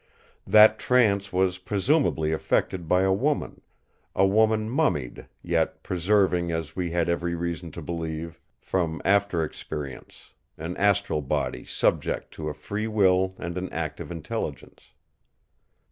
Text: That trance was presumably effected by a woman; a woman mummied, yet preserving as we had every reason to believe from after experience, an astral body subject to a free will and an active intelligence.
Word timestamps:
That 0.47 0.79
trance 0.79 1.31
was 1.31 1.59
presumably 1.59 2.31
effected 2.31 2.87
by 2.87 3.03
a 3.03 3.13
woman; 3.13 3.61
a 4.15 4.25
woman 4.25 4.67
mummied, 4.67 5.27
yet 5.43 5.83
preserving 5.83 6.51
as 6.51 6.75
we 6.75 6.89
had 6.89 7.07
every 7.07 7.35
reason 7.35 7.69
to 7.73 7.83
believe 7.83 8.41
from 8.59 8.99
after 9.05 9.43
experience, 9.43 10.33
an 10.57 10.75
astral 10.77 11.21
body 11.21 11.63
subject 11.65 12.31
to 12.33 12.49
a 12.49 12.53
free 12.55 12.87
will 12.87 13.35
and 13.37 13.59
an 13.59 13.71
active 13.71 14.09
intelligence. 14.09 14.89